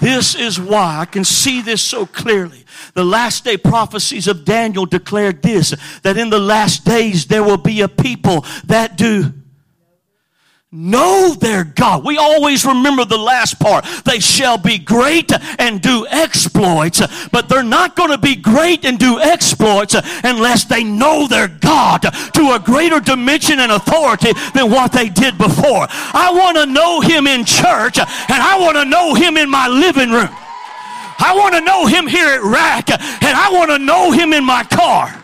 [0.00, 2.64] This is why I can see this so clearly.
[2.94, 7.56] The last day prophecies of Daniel declared this that in the last days there will
[7.56, 9.32] be a people that do
[10.70, 12.04] know their God.
[12.04, 13.86] We always remember the last part.
[14.04, 18.98] They shall be great and do exploits, but they're not going to be great and
[18.98, 24.92] do exploits unless they know their God to a greater dimension and authority than what
[24.92, 25.86] they did before.
[25.90, 29.68] I want to know Him in church and I want to know Him in my
[29.68, 30.28] living room.
[31.20, 34.44] I want to know Him here at Rack and I want to know Him in
[34.44, 35.14] my car.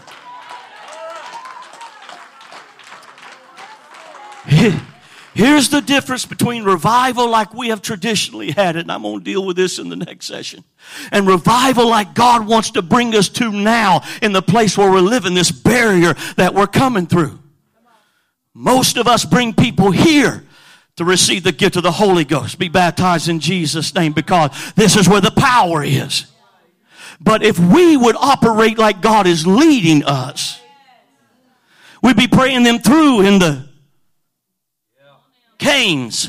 [5.35, 9.25] Here's the difference between revival like we have traditionally had it, and I'm going to
[9.25, 10.63] deal with this in the next session,
[11.11, 15.01] and revival like God wants to bring us to now in the place where we're
[15.01, 17.41] living, this barrier that we're coming through.
[18.55, 20.45] Most of us bring people here
[20.97, 24.97] to receive the gift of the Holy Ghost, be baptized in Jesus' name, because this
[24.97, 26.27] is where the power is.
[27.21, 30.61] But if we would operate like God is leading us,
[32.03, 33.74] we'd be praying them through in the
[35.65, 36.29] canes.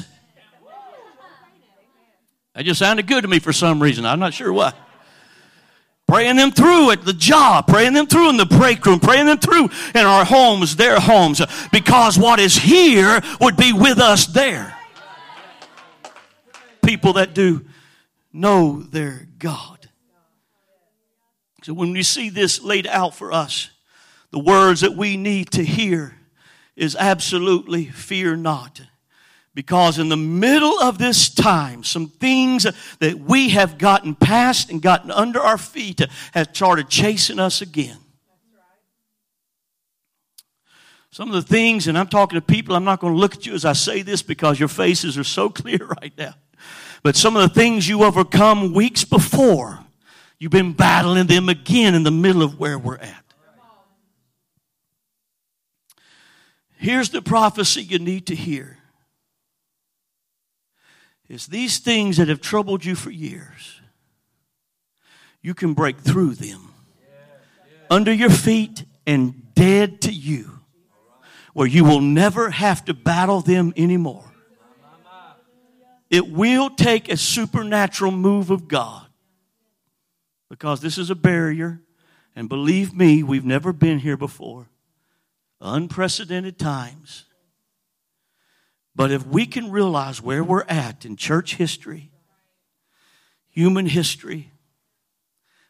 [2.53, 4.05] That just sounded good to me for some reason.
[4.05, 4.71] I'm not sure why.
[6.07, 9.39] Praying them through at the job, praying them through in the break room, praying them
[9.39, 14.77] through in our homes, their homes, because what is here would be with us there.
[16.85, 17.65] People that do
[18.31, 19.89] know their God.
[21.63, 23.71] So when we see this laid out for us,
[24.29, 26.15] the words that we need to hear
[26.75, 28.81] is absolutely fear not.
[29.55, 32.67] Because in the middle of this time, some things
[32.99, 36.01] that we have gotten past and gotten under our feet
[36.33, 37.97] have started chasing us again.
[41.09, 43.45] Some of the things, and I'm talking to people, I'm not going to look at
[43.45, 46.33] you as I say this because your faces are so clear right now.
[47.01, 49.79] But some of the things you overcome weeks before,
[50.37, 53.23] you've been battling them again in the middle of where we're at.
[56.75, 58.79] Here's the prophecy you need to hear
[61.27, 63.81] is these things that have troubled you for years,
[65.41, 66.71] you can break through them
[67.89, 70.59] under your feet and dead to you,
[71.53, 74.31] where you will never have to battle them anymore.
[76.09, 79.07] It will take a supernatural move of God
[80.49, 81.81] because this is a barrier,
[82.35, 84.67] and believe me, we've never been here before.
[85.59, 87.25] Unprecedented times.
[88.95, 92.11] But if we can realize where we're at in church history,
[93.49, 94.51] human history,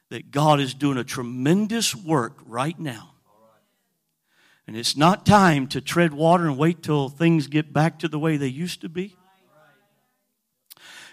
[0.09, 3.11] that God is doing a tremendous work right now.
[4.67, 8.19] And it's not time to tread water and wait till things get back to the
[8.19, 9.15] way they used to be.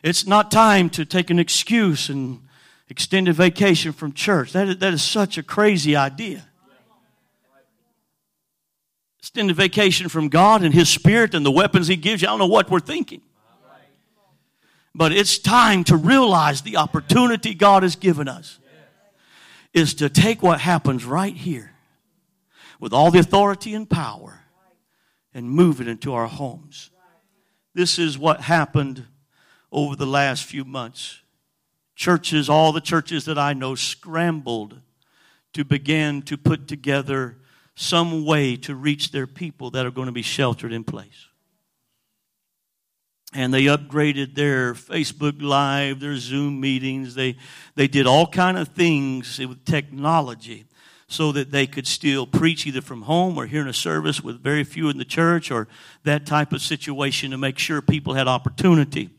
[0.03, 2.41] It's not time to take an excuse and
[2.89, 4.53] extended vacation from church.
[4.53, 6.47] That is, that is such a crazy idea.
[9.23, 12.29] Extended vacation from God and His Spirit and the weapons He gives you.
[12.29, 13.23] I don't know what we're thinking.
[14.97, 18.59] But it's time to realize the opportunity God has given us
[19.73, 21.73] is to take what happens right here
[22.81, 24.41] with all the authority and power
[25.33, 26.91] and move it into our homes.
[27.75, 29.07] This is what happened
[29.71, 31.21] over the last few months.
[31.95, 34.81] Churches, all the churches that I know, scrambled
[35.53, 37.39] to begin to put together
[37.75, 41.27] some way to reach their people that are going to be sheltered in place.
[43.35, 47.15] And they upgraded their Facebook Live, their Zoom meetings.
[47.15, 47.37] They,
[47.75, 50.67] they did all kind of things with technology
[51.09, 54.43] so that they could still preach either from home or here in a service with
[54.43, 55.67] very few in the church or
[56.05, 59.11] that type of situation to make sure people had opportunity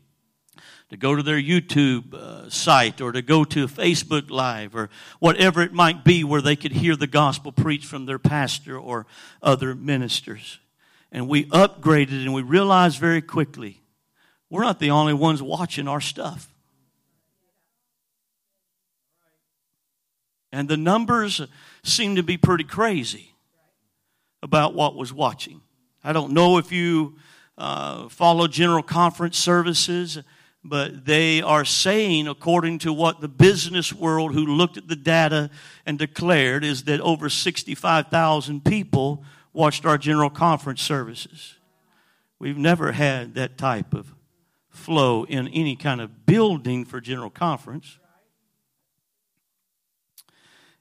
[0.93, 5.63] to go to their YouTube uh, site or to go to Facebook Live or whatever
[5.63, 9.07] it might be where they could hear the gospel preached from their pastor or
[9.41, 10.59] other ministers.
[11.11, 13.81] And we upgraded and we realized very quickly
[14.51, 16.47] we're not the only ones watching our stuff.
[20.51, 21.41] And the numbers
[21.83, 23.33] seem to be pretty crazy
[24.43, 25.61] about what was watching.
[26.03, 27.15] I don't know if you
[27.57, 30.19] uh, follow general conference services
[30.63, 35.49] but they are saying, according to what the business world who looked at the data
[35.85, 41.55] and declared, is that over 65,000 people watched our general conference services.
[42.39, 44.13] We've never had that type of
[44.69, 47.99] flow in any kind of building for general conference.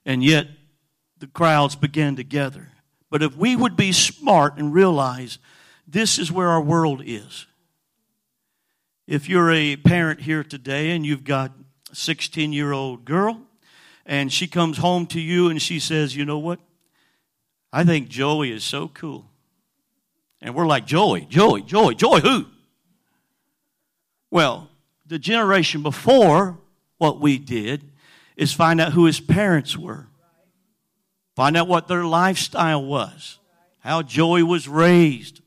[0.05, 0.47] And yet,
[1.19, 2.69] the crowds began to gather.
[3.09, 5.39] But if we would be smart and realize
[5.87, 7.47] this is where our world is
[9.07, 11.51] if you're a parent here today and you've got
[11.91, 13.41] a 16 year old girl
[14.05, 16.59] and she comes home to you and she says, You know what?
[17.71, 19.29] I think Joey is so cool.
[20.41, 22.45] And we're like, Joey, Joey, Joey, Joey, who?
[24.29, 24.69] Well,
[25.05, 26.57] the generation before
[26.97, 27.91] what we did
[28.35, 30.07] is find out who his parents were,
[31.35, 33.39] find out what their lifestyle was,
[33.79, 35.41] how Joey was raised,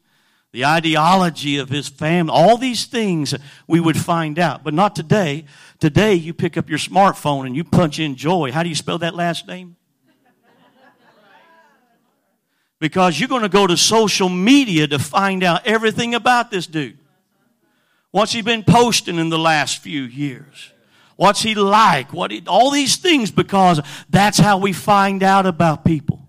[0.56, 3.34] the ideology of his family, all these things
[3.66, 4.64] we would find out.
[4.64, 5.44] But not today.
[5.80, 8.52] Today, you pick up your smartphone and you punch in Joy.
[8.52, 9.76] How do you spell that last name?
[12.78, 16.96] Because you're going to go to social media to find out everything about this dude.
[18.10, 20.72] What's he been posting in the last few years?
[21.16, 22.14] What's he like?
[22.14, 26.26] What he, all these things because that's how we find out about people.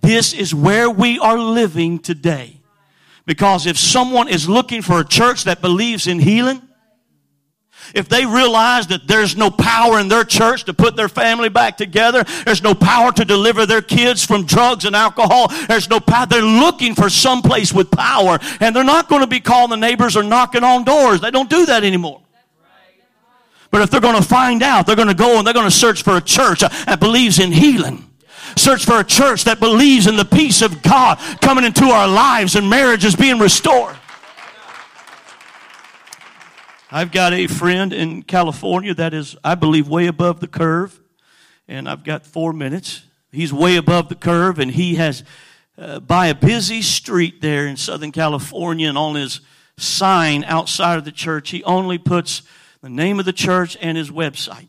[0.00, 2.61] This is where we are living today.
[3.32, 6.60] Because if someone is looking for a church that believes in healing,
[7.94, 11.78] if they realize that there's no power in their church to put their family back
[11.78, 16.26] together, there's no power to deliver their kids from drugs and alcohol, there's no power.
[16.26, 19.78] They're looking for some place with power, and they're not going to be calling the
[19.78, 21.22] neighbors or knocking on doors.
[21.22, 22.20] They don't do that anymore.
[23.70, 25.70] But if they're going to find out, they're going to go and they're going to
[25.70, 28.11] search for a church that believes in healing.
[28.56, 32.54] Search for a church that believes in the peace of God coming into our lives
[32.56, 33.96] and marriages being restored.
[36.90, 41.00] I've got a friend in California that is, I believe, way above the curve.
[41.66, 43.06] And I've got four minutes.
[43.30, 45.24] He's way above the curve, and he has,
[45.78, 49.40] uh, by a busy street there in Southern California, and on his
[49.78, 52.42] sign outside of the church, he only puts
[52.82, 54.68] the name of the church and his website.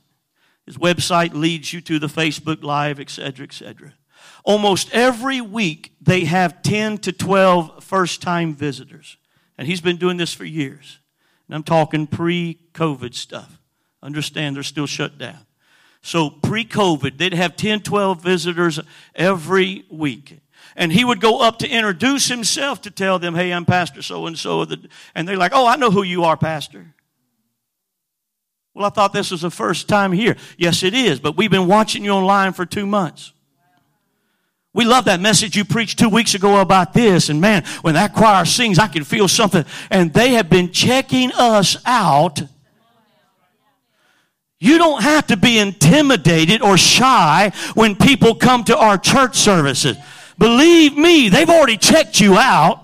[0.65, 3.93] His website leads you to the Facebook Live, etc., etc.
[4.43, 9.17] Almost every week, they have 10 to 12 first time visitors.
[9.57, 10.99] And he's been doing this for years.
[11.47, 13.59] And I'm talking pre COVID stuff.
[14.01, 15.39] Understand they're still shut down.
[16.01, 18.79] So pre COVID, they'd have 10, 12 visitors
[19.15, 20.39] every week.
[20.75, 24.25] And he would go up to introduce himself to tell them, hey, I'm Pastor so
[24.25, 24.65] and so.
[25.13, 26.93] And they're like, oh, I know who you are, Pastor.
[28.73, 30.35] Well, I thought this was the first time here.
[30.57, 33.31] Yes, it is, but we've been watching you online for two months.
[34.73, 37.29] We love that message you preached two weeks ago about this.
[37.29, 39.65] And man, when that choir sings, I can feel something.
[39.91, 42.41] And they have been checking us out.
[44.59, 49.95] You don't have to be intimidated or shy when people come to our church services.
[50.39, 52.82] Believe me, they've already checked you out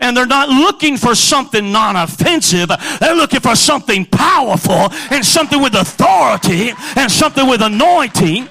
[0.00, 2.70] and they're not looking for something non offensive.
[3.00, 8.48] They're looking for something powerful and something with authority and something with anointing.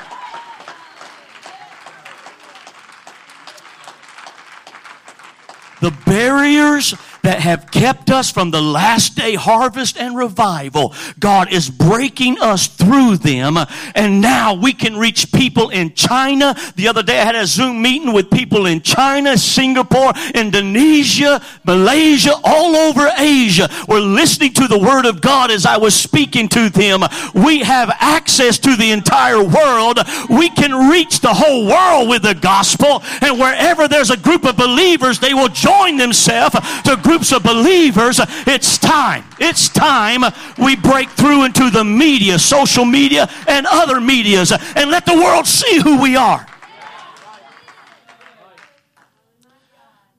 [5.82, 10.94] The barriers that have kept us from the last day harvest and revival.
[11.20, 13.58] God is breaking us through them.
[13.96, 16.56] And now we can reach people in China.
[16.76, 22.34] The other day I had a Zoom meeting with people in China, Singapore, Indonesia, Malaysia,
[22.44, 23.70] all over Asia.
[23.88, 27.04] We're listening to the Word of God as I was speaking to them.
[27.34, 30.00] We have access to the entire world.
[30.30, 33.02] We can reach the whole world with the gospel.
[33.22, 38.20] And wherever there's a group of believers, they will join themselves to groups of believers.
[38.48, 39.24] It's time.
[39.40, 40.22] It's time
[40.58, 45.46] we break through into the media, social media, and other medias, and let the world
[45.46, 46.44] see who we are.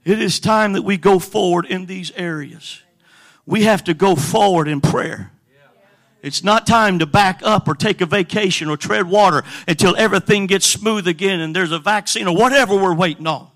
[0.05, 2.81] It is time that we go forward in these areas.
[3.45, 5.33] We have to go forward in prayer.
[6.23, 10.47] It's not time to back up or take a vacation or tread water until everything
[10.47, 13.51] gets smooth again and there's a vaccine or whatever we're waiting on.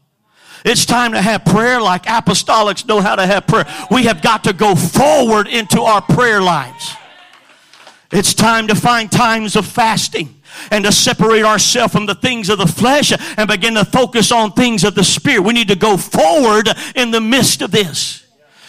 [0.64, 3.66] It's time to have prayer like apostolics know how to have prayer.
[3.90, 6.94] We have got to go forward into our prayer lives.
[8.10, 10.40] It's time to find times of fasting
[10.70, 14.52] and to separate ourselves from the things of the flesh and begin to focus on
[14.52, 15.42] things of the spirit.
[15.42, 18.27] We need to go forward in the midst of this.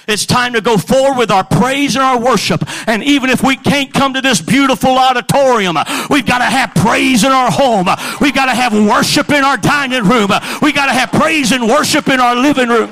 [0.09, 2.63] It's time to go forward with our praise and our worship.
[2.87, 5.77] And even if we can't come to this beautiful auditorium,
[6.09, 7.87] we've got to have praise in our home.
[8.19, 10.29] We've got to have worship in our dining room.
[10.61, 12.89] We've got to have praise and worship in our living room.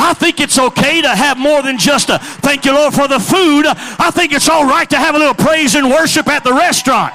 [0.00, 3.18] I think it's okay to have more than just a thank you, Lord, for the
[3.18, 3.66] food.
[3.66, 7.12] I think it's all right to have a little praise and worship at the restaurant.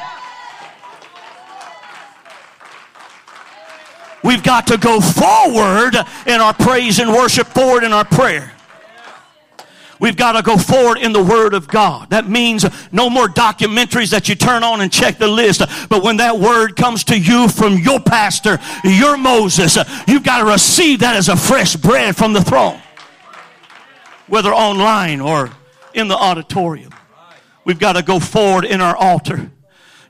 [4.23, 5.95] We've got to go forward
[6.25, 8.53] in our praise and worship, forward in our prayer.
[9.99, 12.09] We've got to go forward in the Word of God.
[12.09, 15.61] That means no more documentaries that you turn on and check the list.
[15.87, 20.45] But when that Word comes to you from your pastor, your Moses, you've got to
[20.45, 22.81] receive that as a fresh bread from the throne.
[24.27, 25.51] Whether online or
[25.93, 26.91] in the auditorium.
[27.63, 29.52] We've got to go forward in our altar.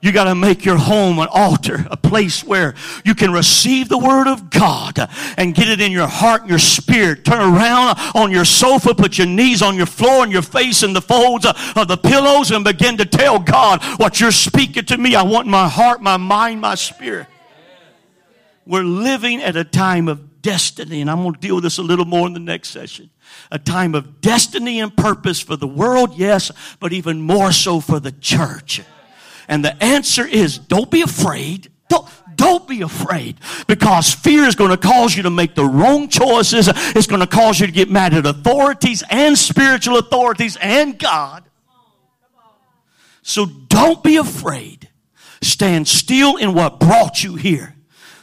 [0.04, 2.76] You got to make your home an altar, a place where
[3.06, 5.00] you can receive the Word of God
[5.38, 7.24] and get it in your heart and your spirit.
[7.24, 10.92] Turn around on your sofa, put your knees on your floor and your face in
[10.92, 15.16] the folds of the pillows and begin to tell God what you're speaking to me.
[15.16, 17.28] I want my heart, my mind, my spirit.
[18.66, 21.82] We're living at a time of destiny, and I'm going to deal with this a
[21.82, 23.10] little more in the next session.
[23.52, 26.52] A time of destiny and purpose for the world, yes,
[26.82, 28.82] but even more so for the church.
[29.48, 31.70] And the answer is don't be afraid.
[31.90, 33.38] Don't, don't be afraid
[33.68, 36.70] because fear is going to cause you to make the wrong choices.
[36.96, 41.44] It's going to cause you to get mad at authorities and spiritual authorities and God.
[43.22, 44.90] So don't be afraid.
[45.42, 47.76] Stand still in what brought you here.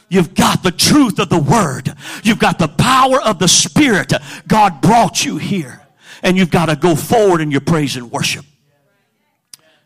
[0.09, 1.93] You've got the truth of the word.
[2.23, 4.11] You've got the power of the spirit.
[4.47, 5.81] God brought you here.
[6.21, 8.45] And you've got to go forward in your praise and worship.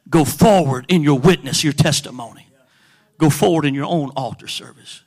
[0.09, 2.47] Go forward in your witness, your testimony.
[3.17, 5.03] Go forward in your own altar service.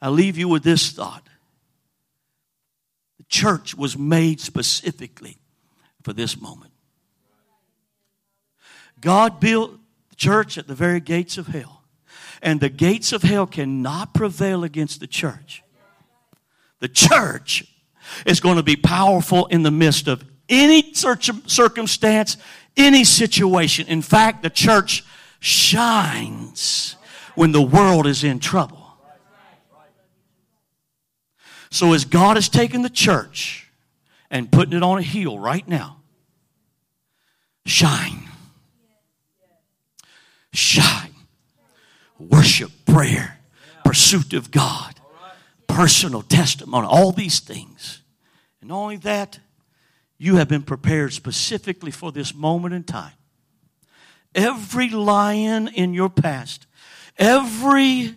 [0.00, 1.26] I leave you with this thought.
[3.18, 5.38] The church was made specifically
[6.02, 6.72] for this moment.
[9.00, 9.72] God built
[10.10, 11.82] the church at the very gates of hell.
[12.40, 15.62] And the gates of hell cannot prevail against the church.
[16.80, 17.64] The church
[18.24, 22.36] is going to be powerful in the midst of any circumstance,
[22.78, 23.86] any situation.
[23.88, 25.04] In fact, the church
[25.40, 26.96] shines
[27.34, 28.86] when the world is in trouble.
[31.70, 33.68] So, as God has taken the church
[34.30, 35.98] and putting it on a hill right now,
[37.66, 38.22] shine.
[40.54, 41.14] Shine.
[42.18, 43.38] Worship, prayer,
[43.84, 44.94] pursuit of God,
[45.66, 48.02] personal testimony, all these things.
[48.60, 49.38] And not only that,
[50.18, 53.12] you have been prepared specifically for this moment in time.
[54.34, 56.66] Every lion in your past,
[57.16, 58.16] every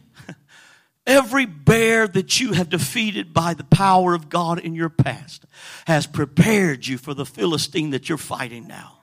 [1.07, 5.45] Every bear that you have defeated by the power of God in your past
[5.85, 8.99] has prepared you for the Philistine that you're fighting now.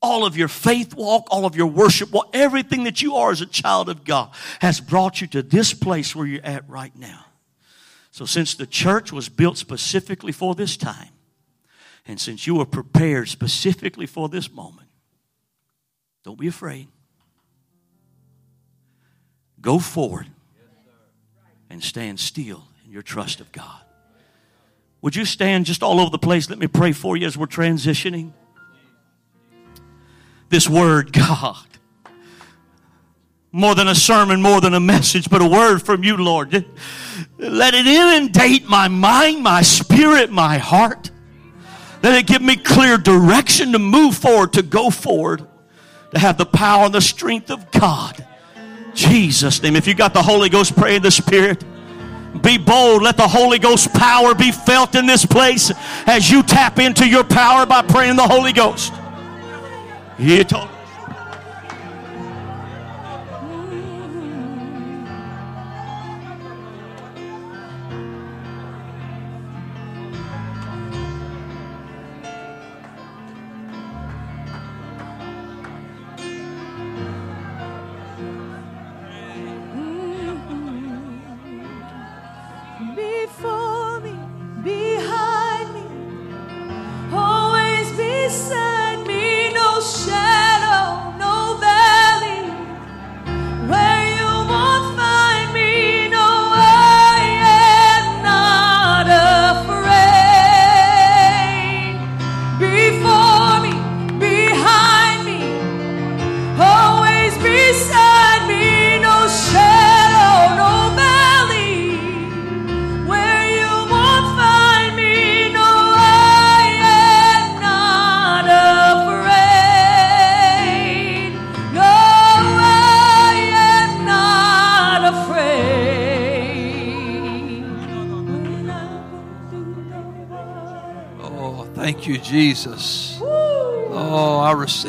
[0.00, 3.40] All of your faith walk, all of your worship walk, everything that you are as
[3.40, 4.30] a child of God
[4.60, 7.24] has brought you to this place where you're at right now.
[8.12, 11.08] So, since the church was built specifically for this time,
[12.06, 14.88] and since you were prepared specifically for this moment,
[16.22, 16.88] don't be afraid.
[19.62, 20.26] Go forward
[21.70, 23.80] and stand still in your trust of God.
[25.00, 26.50] Would you stand just all over the place?
[26.50, 28.32] Let me pray for you as we're transitioning.
[30.50, 31.66] This word, God,
[33.52, 36.52] more than a sermon, more than a message, but a word from you, Lord.
[37.38, 41.10] Let it inundate my mind, my spirit, my heart.
[42.02, 45.46] Let it give me clear direction to move forward, to go forward,
[46.12, 48.26] to have the power and the strength of God.
[48.94, 49.76] Jesus' name.
[49.76, 51.64] If you got the Holy Ghost, pray in the Spirit.
[52.42, 53.02] Be bold.
[53.02, 55.70] Let the Holy Ghost power be felt in this place
[56.06, 58.92] as you tap into your power by praying the Holy Ghost.
[60.18, 60.68] He told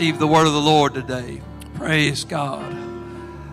[0.03, 1.41] I received the word of the Lord today.
[1.75, 2.75] Praise God.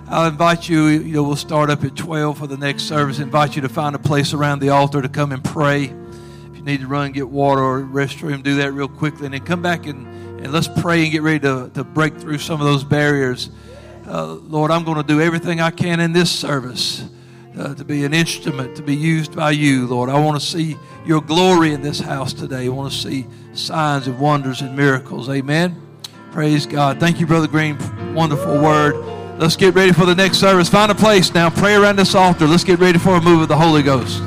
[0.09, 3.21] I'll invite you, you know, we'll start up at 12 for the next service.
[3.21, 5.85] invite you to find a place around the altar to come and pray.
[5.85, 9.27] If you need to run, get water or restroom, do that real quickly.
[9.27, 10.09] And then come back and,
[10.41, 13.51] and let's pray and get ready to, to break through some of those barriers.
[14.05, 17.09] Uh, Lord, I'm going to do everything I can in this service
[17.57, 20.11] uh, to be an instrument to be used by you, Lord.
[20.11, 20.77] I want to see
[21.07, 22.65] your glory in this house today.
[22.65, 25.29] I want to see signs and wonders and miracles.
[25.29, 25.90] Amen.
[26.33, 27.01] Praise God.
[27.01, 27.77] Thank you, Brother Green.
[28.15, 28.95] Wonderful word.
[29.39, 30.69] Let's get ready for the next service.
[30.69, 31.51] Find a place now.
[31.51, 32.47] Pray around this altar.
[32.47, 34.23] Let's get ready for a move of the Holy Ghost.